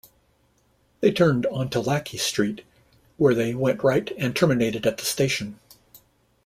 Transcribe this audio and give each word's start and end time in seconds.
They 1.01 1.11
turned 1.11 1.45
onto 1.45 1.77
Lackey 1.79 2.17
Street, 2.17 2.65
where 3.17 3.35
they 3.35 3.53
went 3.53 3.83
right 3.83 4.11
and 4.17 4.35
terminated 4.35 4.87
at 4.87 4.97
the 4.97 5.05
station. 5.05 5.59